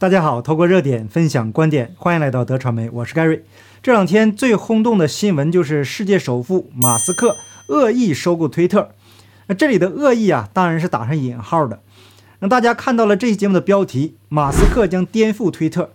[0.00, 3.44] 大家好，透过热点分享观点，欢迎来到德传媒，我是盖瑞。
[3.82, 7.36] 这两天最轰动的新闻就是世界首富马斯克
[7.68, 8.92] 恶意收购推特。
[9.48, 11.80] 那这里的恶意啊，当然是打上引号的。
[12.38, 15.90] 那大家看到了这期节目的标题，马斯克将颠覆推特，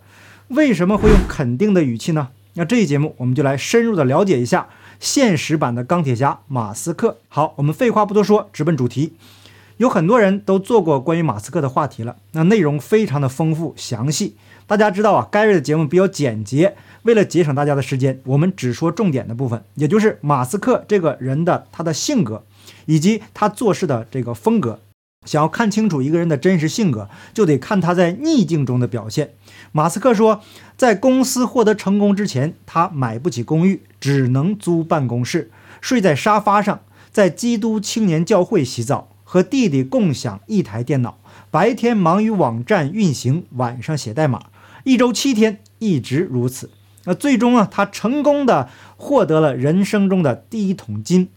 [0.46, 2.28] 为什么会用肯定的语气呢？
[2.54, 4.68] 那这期节目我们就来深入的了解一下
[5.00, 7.16] 现实版的钢铁侠马斯克。
[7.26, 9.14] 好，我们废话不多说，直奔主题。
[9.78, 14.36] 有很多人都做过关于马斯克的话题了，那内容非常的丰富详细。
[14.66, 22.42] 大家知道啊，盖瑞的节目比较简洁，为了节省大家的时间，我们只说重点的部分，也就是马斯克这个人的他的性格
[22.86, 24.80] 以及他做事的这个风格。
[25.26, 29.34] 想要看清楚一个人的真实性格，就得看他在逆境中的表现。
[29.72, 30.40] 马斯克说，
[30.76, 39.08] 在公司获得成功之前，他买不起公寓，只能租办公室，睡在沙发上，在基督青年教会洗澡。
[39.28, 41.18] 和弟弟共享一台电脑，
[41.50, 44.44] 白天忙于网站运行，晚上写代码，
[44.84, 46.70] 一周七天，一直如此。
[47.04, 51.28] 那最终啊，他成功的获得了人生中的第一桶金。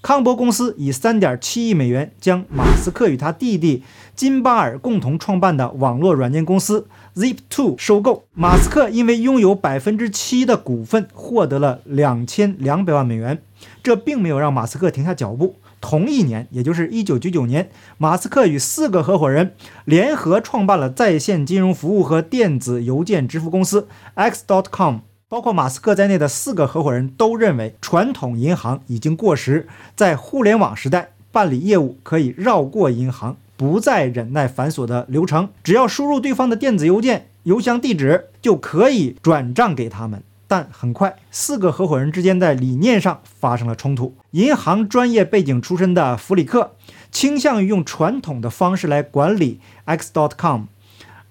[0.00, 3.82] 康柏公司以三点七亿美元将马斯克与他弟弟
[4.14, 6.86] 金巴尔共同创办的网络软件公司
[7.16, 8.24] Zip2 收购。
[8.32, 13.42] 马斯克因为拥有百分之七的股份，获得了两千两百万美元。
[13.82, 15.56] 这并没有让马斯克停下脚步。
[15.80, 24.98] 同一年，也就是一九九九年，马斯克与四个合伙人联合创办了在线金融服务和电子邮件支付公司 X.com。
[25.30, 40.22] 包括马斯克在内的四个合伙人都认为，传统银行已经过时，在互联网时代办理业务可以绕过银行，不再忍耐繁琐的流程，只要输入对方的电子邮件邮箱地址，就可以转账给他们。
[40.50, 44.16] 但很快，四个合伙人之间在理念上发生了冲突。
[44.30, 46.74] 银行专业背景出身的弗里克
[47.12, 50.62] 倾向于用传统的方式来管理 X.com，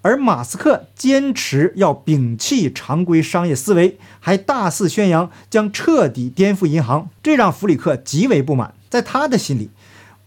[0.04, 8.76] 而马斯克坚持要摒弃常规商业思维，还大肆宣扬将彻底颠覆银行，这让弗里克极为不满。
[8.88, 9.72] 在他的心里，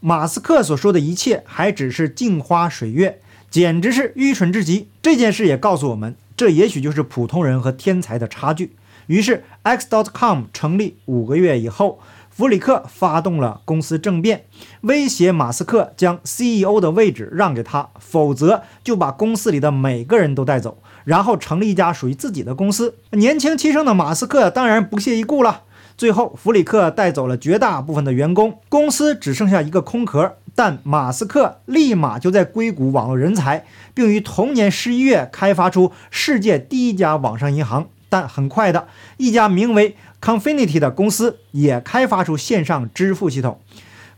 [0.01, 4.89] 马斯克所说的一切还只是镜花水月，简直是愚蠢至极。
[5.01, 8.73] 这件事也告诉我们，这也许就是普通人和天才的差距。
[9.11, 11.99] 于是，X.com 成立五个月以后，
[12.31, 14.45] 弗里克发动了公司政变，
[14.83, 22.95] 威胁马斯克将 CEO 的位置让给他，否则就把公司里的每个人都带走，然后成立一家属于自己的公司。
[23.11, 25.63] 年轻气盛的马斯克当然不屑一顾了。
[25.97, 30.37] 最后，弗里克带走了绝大部分的员工，公司只剩下一个空壳。
[30.55, 37.89] 但马斯克立马就在硅谷网络人才，并于同年十一月开发出世界第一家网上银行。
[38.11, 43.59] 但很快的一家名为 Confinity 的公司也开发出线上支付系统，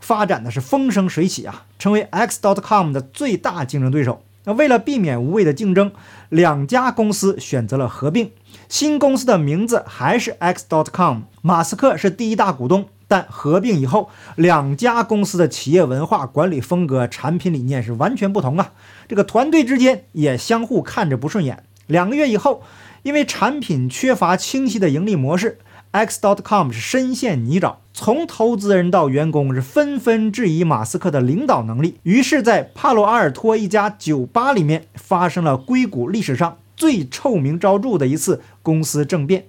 [0.01, 4.21] 发展的是风生水起啊，成为 X.com 的最大竞争对手。
[4.43, 5.93] 那为了避免无谓的竞争，
[6.27, 8.31] 两家公司选择了合并。
[8.67, 12.89] 新公司的名字还是 X.com，马斯克是第一大股东。
[13.07, 18.71] 但合并以后，两家公司的企业文化、管理风格、产品理念是完全不同啊！
[19.07, 21.63] 这个团队之间也相互看着不顺眼。
[21.85, 22.63] 两个月以后。
[23.03, 25.59] 因为产品缺乏清晰的盈利模式
[25.91, 27.75] ，X.com 是深陷泥沼。
[27.93, 31.99] 从投资人到员工是纷纷质疑马斯克的领导能力。
[32.03, 39.45] 于是，在帕洛阿尔托一家酒吧里面，发生了硅谷历史上最臭名昭著的一次公司政变。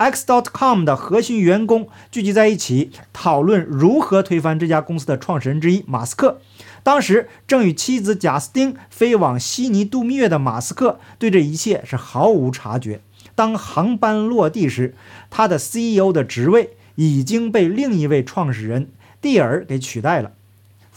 [0.00, 6.40] X.com 的核心员工聚集在一起，讨论如何推翻这家公司的创始人之一马斯克。
[6.82, 13.02] 当时正与妻子贾斯汀飞往悉尼度蜜月的马斯克，对这一切是毫无察觉。
[13.34, 14.94] 当航班落地时，
[15.28, 18.88] 他的 CEO 的职位已经被另一位创始人
[19.20, 20.32] 蒂尔给取代了。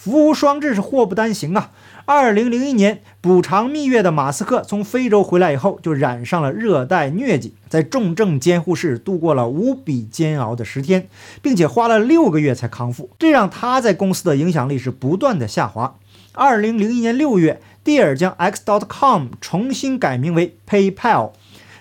[0.03, 1.72] 福无双至是祸不单行啊！
[2.03, 11.08] 二零零一年补偿蜜月的马斯克从非洲回来以后，就染上了热带疟疾，在重症监护室度过了无比煎熬的十天，
[11.42, 15.96] 并且花了六个月才康复，这让他在公司的影响力是不断的下滑。
[16.34, 21.31] 二零零一年六月，蒂尔将 X.com 重新改名为 PayPal。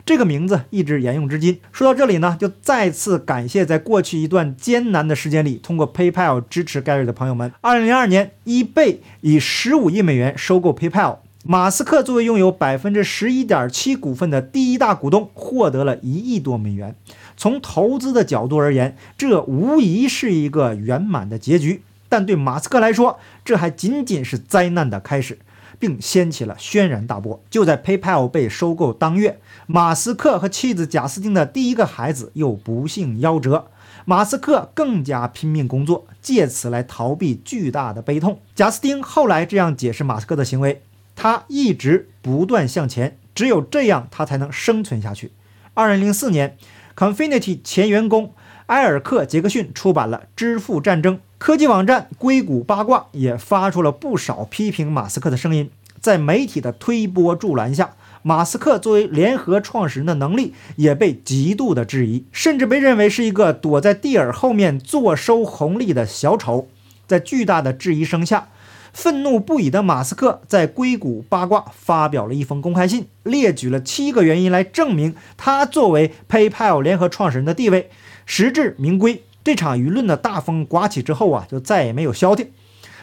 [0.05, 1.59] 这个名字一直沿用至今。
[1.71, 7.53] 说到这里呢，就再次感谢在过去一段艰难的时间里，通过 PayPal 支持 Gary 的朋友们。
[7.61, 16.97] 二零零二年，eBay 以十五亿美元收购 PayPal，马斯克作为拥有百分之十一点七股份的第一大股东，获得了一亿多美元。
[17.37, 21.83] 从投资的角度而言，这无疑是一个圆满的结局。
[22.09, 25.39] 但对马斯克来说，这还仅仅是灾难的开始。
[25.83, 27.43] 并掀起了轩然大波。
[27.51, 33.67] 就在 PayPal 被收购当月，马斯克和妻子贾斯汀的第一个孩子又不幸夭折。
[34.05, 38.39] 马斯克更加拼命工作，借此来逃避巨大的悲痛。
[38.55, 40.83] 贾斯汀后来这样解释马斯克的行为：
[41.17, 45.33] 他一直不断向前，只有这样他才能生存下去。
[45.75, 46.57] 二零零四年
[46.97, 48.33] ，Confinity 前员工
[48.67, 55.69] 埃尔克·杰克逊出版了《支付战争》，科技网站硅谷八卦也发出了不少批评马斯克的声音。
[56.01, 66.69] 在媒体的推波助澜下，马斯克作为联合创始人的能力也被极度的质疑，甚至被认为是一个躲在蒂尔后面坐收红利的小丑。
[67.09, 68.47] 在巨大的质疑声下，
[68.93, 77.91] 愤怒不已的马斯克在硅谷八卦发表了一封公开信，列举了七个原因来证明他作为 PayPal 联合创始人的地位
[78.25, 79.25] 实至名归。
[79.45, 82.51] 这场舆论的大风刮起之后啊，就再也没有消停。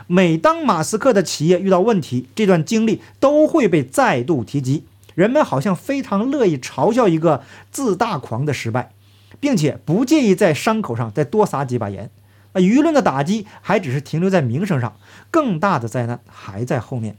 [0.08, 4.86] 每当马斯克的企业遇到问题，这段经历都会被再度提及。
[5.14, 8.94] 人们好像非常乐意嘲笑一个自大狂的失败，
[9.40, 12.10] 并且不介意在伤口上再多撒几把盐。
[12.54, 14.96] 啊，舆论的打击还只是停留在名声上，
[15.30, 17.16] 更大的灾难还在后面。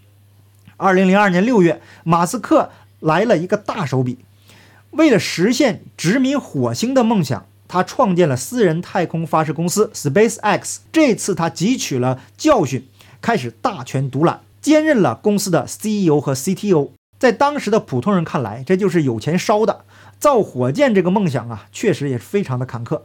[0.78, 2.70] 二零零二年六月，马斯克
[3.00, 4.18] 来了一个大手笔，
[4.92, 7.46] 为了实现殖民火星的梦想。
[7.70, 10.78] 他创建了私人太空发射公司 SpaceX。
[10.90, 12.88] 这次他汲取了教训，
[13.22, 16.90] 开始大权独揽，兼任了公司的 CEO 和 CTO。
[17.20, 19.84] 在当时的普通人看来，这就是有钱烧的。
[20.18, 23.02] 造火箭这个梦想啊，确实也是非常的坎坷。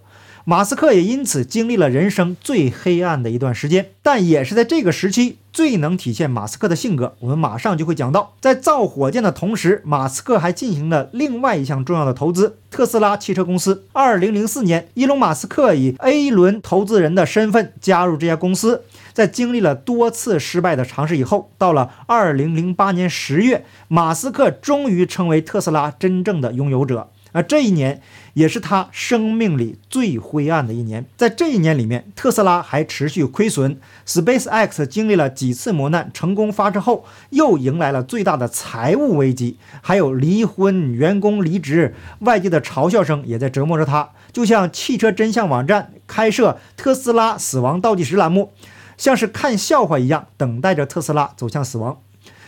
[0.47, 7.15] 马斯克也因此经历了人生最黑暗的一段时间，但也是在这个时期最能体现马斯克的性格。
[7.21, 13.85] 我们马上就会讲到，在造火箭的同时，马斯克还进行了另外一项重要的投资——特斯拉汽车公司。
[13.91, 18.83] 二零零四年，伊隆·马斯克以 A 轮投资人的身份加入这家公司。
[19.13, 27.09] 在经历了多次失败的尝试以后，到了二零零八年十月，马斯克终于成为特斯拉真正的拥有者。
[27.35, 28.01] 而这一年
[28.33, 31.05] 也是他生命里最灰暗的一年。
[31.17, 33.77] 在这一年里面，特斯拉还持续亏损
[34.07, 44.11] ，SpaceX 经历了几次磨难，成功发射后又迎来了最大的财务危机，还有离婚、员工离职，外界的嘲笑声也在折磨着他。
[44.31, 48.53] 就像汽车真相网站开设特斯拉死亡倒计时栏目，
[48.95, 51.97] 像是看笑话一样，等待着特斯拉走向死亡。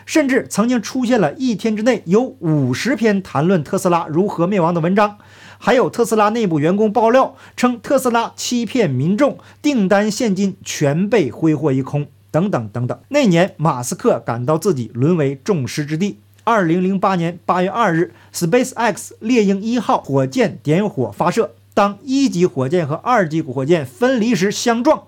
[0.07, 5.18] 甚至曾经出现了一天之内有五十篇谈论特斯拉如何灭亡的文章，
[5.59, 12.98] 还有特斯拉内部员工爆料称特斯拉欺骗民众，订单现金全被挥霍一空，等等等等。
[13.09, 16.18] 那年，马斯克感到自己沦为众矢之的。
[16.45, 25.03] 二零零八年八月二日，SpaceX 猎鹰一号火箭点火发射，当一级火箭和二级火箭分离时相撞，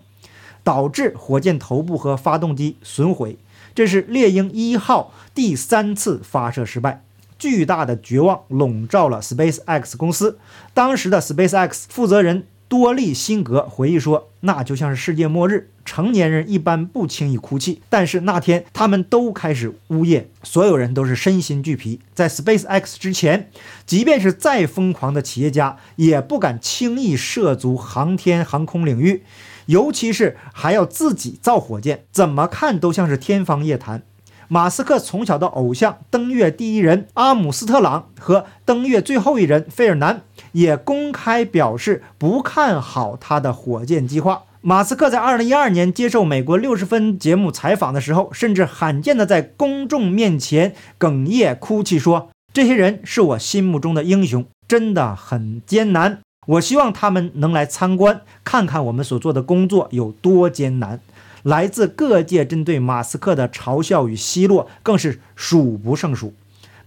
[0.66, 3.38] 导致火箭头部和发动机损毁。
[3.80, 7.02] 这是猎鹰一号第三次发射失败，
[7.38, 10.38] 巨大的绝望笼罩了 SpaceX 公司。
[10.74, 22.02] 当时的 SpaceX 负责人多利辛格回忆说：“那就像是世界末日，成年人一般不轻易哭泣，但是那天他们都开始呜咽，所有人都是身心俱疲。
[22.14, 23.50] 在 SpaceX 之前，
[23.86, 29.24] 即便是再疯狂的企业家，也不敢轻易涉足航天航空领域。”
[29.69, 34.01] 尤其是还要自己造火箭，怎么看都像是天方夜谭。
[34.48, 40.24] 马斯克从小的偶像登月第一人阿姆斯特朗和登月最后一人费尔南
[40.54, 44.45] 也公开表示不看好他的火箭计划。
[44.62, 56.19] 马斯克在2012年接受美国六十分节目采访的时候，甚至罕见的在公众面前哽咽哭泣，说：“这些人是我心目中的英雄，真的很艰难。”
[56.50, 61.00] 我希望他们能来参观，看看我们所做的工作有多艰难。
[61.44, 66.34] 来自各界针对马斯克的嘲笑与奚落更是数不胜数，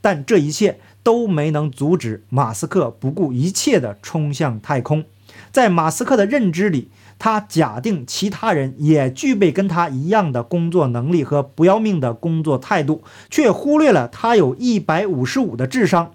[0.01, 5.05] 但这一切都没能阻止马斯克不顾一切地冲向太空。
[5.53, 6.89] 在马斯克的认知里，
[7.21, 16.11] 他假定其他人也具备跟他一样的工作能力和不要命的工作态度，却忽略了他有一百五十五的智商。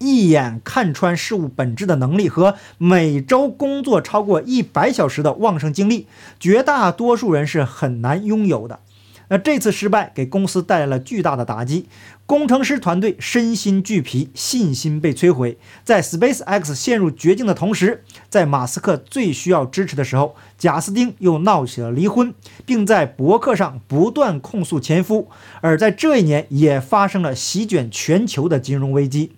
[0.00, 6.06] 一眼看穿事物本质的能力和每周工作超过一百小时的旺盛精力，
[6.40, 8.80] 绝大多数人是很难拥有的。
[9.28, 11.86] 那这次失败给公司带来了巨大的打击，
[12.26, 15.56] 工程师团队身心俱疲，信心被摧毁。
[15.84, 22.34] 在 SpaceX 陷入绝境的同时，在马斯克最需要支持的时候，贾斯汀又闹起了离婚，
[22.66, 25.28] 并在博客上不断控诉前夫。
[25.60, 29.30] 而在这一年，也发生了席卷全球的金融危机。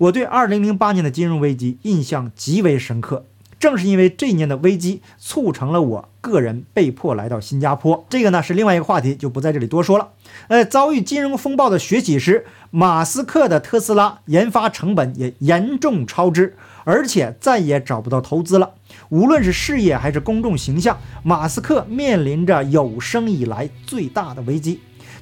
[0.00, 3.26] 我对2008年的金融危机印象极为深刻，
[3.58, 8.06] 正是因为这一年的危机，促成了我个人被迫来到新加坡。
[8.08, 10.12] 这个呢是另外一个话题，就不在这里多说了。
[10.48, 18.70] 呃，遭遇金融风暴的崛起时，马斯克的特斯拉研发成本也严重超支，而且再也找不到投资了。
[19.10, 24.80] 无论是事业还是公众形象，马斯克面临着有生以来最大的危机。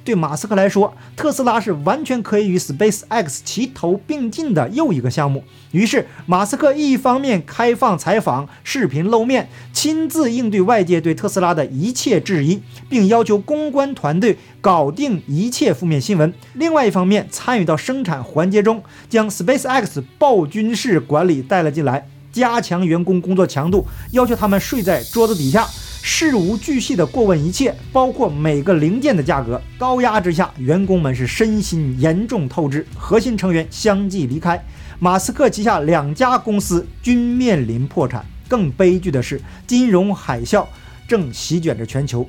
[0.09, 5.43] 对马斯克来说，特斯拉是完全可以与 SpaceX 齐头并进的又一个项目。
[5.69, 25.67] 于是，马斯克一方面开放采访、视频露面，亲自应对外界对特斯拉的一切质疑，并要求公关团队搞定一切负面新闻；另外一方面，参与到生产环节中，将 SpaceX 暴君式管理带了进来，加强员工工作强度，要求他们睡在桌子底下。
[26.01, 29.61] 事无巨细的过问一切，包括每个零件的价格。
[29.77, 34.63] 高压之下，员工们是身心严重透支，核心成员相继离开。
[34.99, 38.25] 马斯克旗下两家公司均面临破产。
[38.47, 40.65] 更悲剧的是，金融海啸
[41.07, 42.27] 正席卷着全球。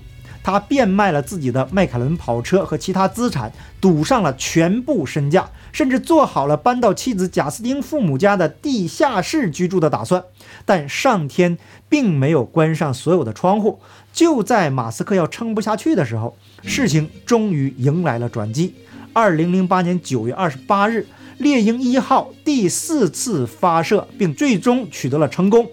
[0.51, 10.25] 他变卖了自己的迈凯伦跑车和其他资产，赌上了全部身价，甚至做好了搬到妻子贾斯汀父母家的地下室居住的打算。
[10.65, 13.81] 但上天并没有关上所有的窗户。
[14.13, 18.75] 就在马斯克要撑不下去的时候，事情终于迎来了转机。
[19.13, 21.07] 二零零八年九月二十八日，
[21.39, 25.69] 猎鹰一号第四次发射，并最终取得了成功。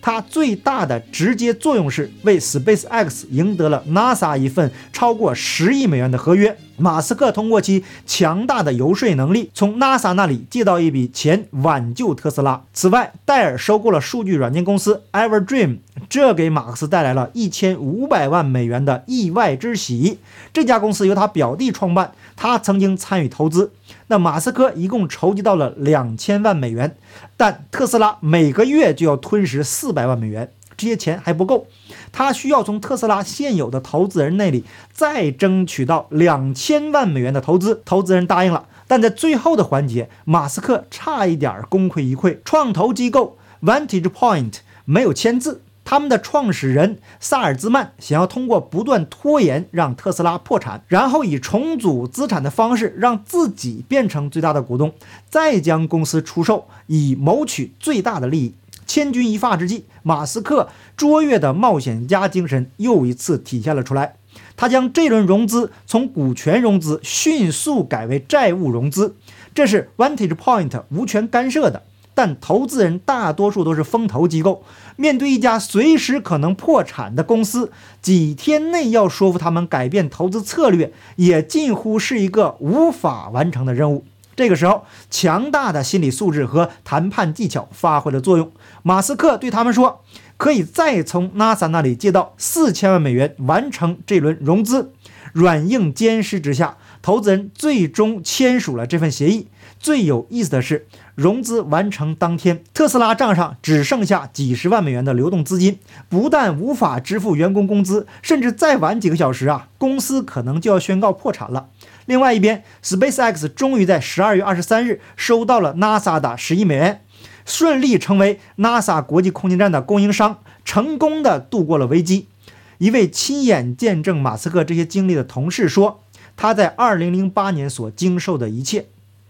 [0.00, 6.56] 它最大的直接作用是为 SpaceX 赢得了 NASA 一份超过十亿美元的合约。
[6.80, 12.62] 马斯克通过其强大的游说能力，从 NASA 那里借到一笔钱，挽救特斯拉。
[12.72, 20.18] 此外，戴尔收购了数据软件公司 Everdream，这给马克思带来了一千五百万美元的意外之喜。
[20.52, 23.72] 这家公司由他表弟创办，他曾经参与投资。
[24.06, 26.96] 那马斯克一共筹集到了两千万美元，
[27.36, 31.66] 但特斯拉每个月就要吞食四百万美元，这些钱还不够，
[32.12, 37.82] 他需要从特斯拉现有的投资人那里再争取到两千万美元的投资。
[37.84, 45.62] 投资人答应了，但在最后的环节，马斯克差一点功亏一篑，创投机构 Vantage Point 没有签字。
[45.82, 54.92] 他们的创始人萨尔兹曼想要通过不断拖延让特斯拉破产，然后以重组资产的方式让自己变成最大的股东，
[55.28, 58.54] 再将公司出售，以谋取最大的利益。
[58.90, 64.16] 千钧一发之际，马斯克卓越的冒险家精神又一次体现了出来。
[64.56, 69.14] 他将这轮融资从股权融资迅速改为债务融资，
[69.54, 71.84] 这是 Vantage Point 无权干涉的。
[72.16, 74.64] 但投资人大多数都是风投机构，
[74.96, 77.70] 面对一家随时可能破产的公司，
[78.02, 84.04] 几天内要说服他们改变投资策略，也近乎是一个无法完成的任务。
[84.40, 88.50] 这个时候，强大的心理素质和谈判技巧发挥了作用。
[88.82, 90.02] 马斯克对他们说
[90.38, 94.94] ：“可以再从 NASA 那里借到四千万美元，完成这轮融资。”
[95.34, 99.48] 软硬兼施之下，投资人最终签署了这份协议。
[99.78, 105.78] 最有意思的是，融资完成当天，特斯拉账上只剩下几十万美元的流动资金，
[106.10, 111.68] 不但无法支付员工工资，甚至再晚几个小时啊，公司可能就要宣告破产了。
[112.04, 117.02] 另外一边，SpaceX 终于在十二月二十三日收到了 NASA 的十亿美元，
[117.46, 122.28] 顺利成为 NASA 国际空间站的供应商，成功的度过了危机。
[122.76, 126.02] 一位亲眼见证马斯克这些经历的同事说
[126.40, 128.86] ：“他在二零零八年所经受的一切。”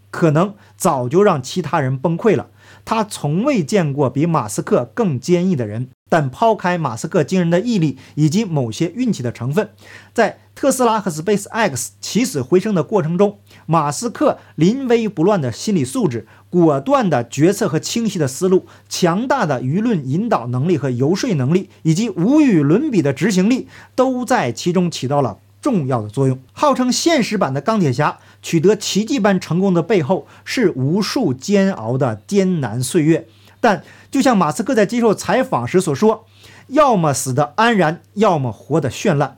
[0.09, 2.47] 可能早就让其他人崩溃了。
[2.83, 5.89] 他从未见过比马斯克更坚毅的人。
[6.09, 9.69] 但抛开马斯克惊人的毅力以及某些运气的成分，
[10.13, 25.37] 在特斯拉和 SpaceX 起死回生的过程中，马斯克临危不乱的心理素质、果断的决策和清晰的思路、强大的舆论引导能力和游说能力，以及无与伦比的执行力，都在其中起到了。
[25.61, 26.39] 重要的作用。
[26.53, 33.27] 号称现实版的钢铁侠取得奇迹般成功的背后，是无数煎熬的艰难岁月。
[33.59, 36.25] 但就像马斯克在接受采访时所说
[36.69, 39.37] ：“要么死得安然，要么活得绚烂。”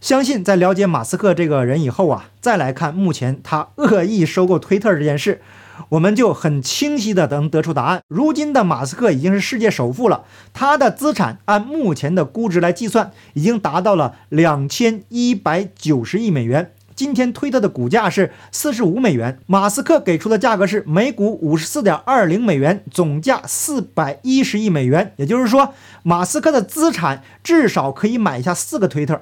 [0.00, 5.40] 相信在了解马斯克这个人以后啊，再来看目前他恶意收购推特这件事。
[5.90, 8.00] 我们就很清晰的能得出答案。
[8.08, 16.72] 如今的马斯克已经是世界首富了，他的资产按目前的估值来计算，已经达到了两千一百九十亿美元。
[16.94, 25.12] 今天推特的股价是四十五美元，马斯克给出的价格是每股五十四点二零美元，总价四百一十亿美元。
[25.16, 29.20] 也就是说，马斯克的资产至少可以买下四个推特。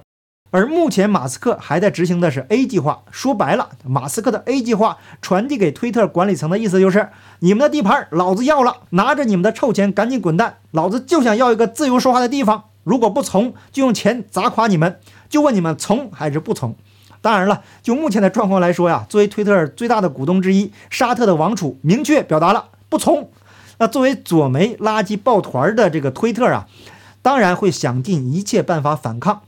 [0.55, 3.03] 而目前，马斯克还在执行的是 A 计划。
[3.11, 7.09] 说白了，马斯克的 A 计划传递给推特管理层的意思就是：
[7.41, 10.59] 你们的地盘老子要了，拿着你们的臭钱赶紧滚蛋！
[10.71, 12.67] 老子就想要一个自由说话的地方。
[12.85, 15.01] 如果不从，就用钱砸垮你们。
[15.29, 16.77] 就问你们从还是不从？
[17.21, 23.29] 当然了，就目前的状况来说呀，作为推特最大的股东之一，沙特的王储明确表达了不从。
[23.79, 26.69] 那作为左媒垃圾抱团的这个推特啊，
[27.23, 29.41] 当然会想尽一切办法反抗。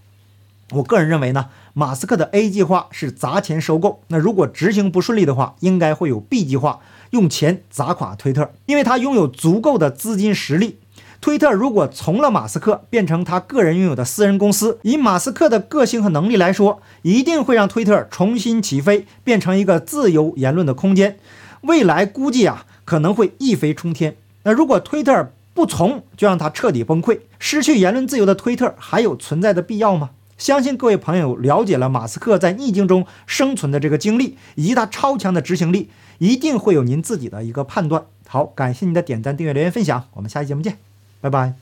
[0.72, 6.80] 我个人认为呢，马斯克的 A 计划是砸钱收购，那如果执行不顺利的话，应该会有 B 计划，
[7.10, 10.78] 用钱砸垮推特，因为他拥有足够的资金实力。
[11.20, 21.18] 推特如果从了马斯克，变成他个人拥有的私人公司，以马斯克的个性和能力来说，一定会让推特重新起飞，变成一个自由言论的空间。
[21.62, 24.16] 未来估计啊，可能会一飞冲天。
[24.42, 30.10] 那如果推特不从，就让他彻底崩溃，失去言论自由的推特还有存在的必要吗？
[30.38, 38.04] 相信各位朋友了解了马斯克在逆境中生存的这个经历，以及他超强的执行力，一定会有您自己的一个判断。
[38.28, 40.78] 好，感谢您的点赞、订阅、留言、分享，我们下期节目见。
[41.20, 41.56] 拜拜。